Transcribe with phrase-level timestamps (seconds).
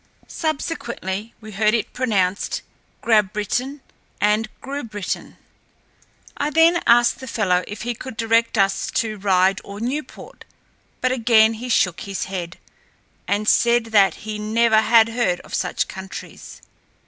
[0.27, 2.63] Subsequently we heard it pronounced
[3.03, 3.81] Grabrittin
[4.19, 5.37] and Grubritten.
[6.35, 10.43] I then asked the fellow if he could direct us to Ryde or Newport;
[11.01, 12.57] but again he shook his head,
[13.27, 16.63] and said that he never had heard of such countries.